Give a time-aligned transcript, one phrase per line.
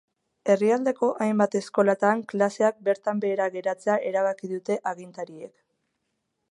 [0.51, 5.55] Herrialdeko hainbat eskolatan klaseak bertan behera geratzea erabaki dute agintariek.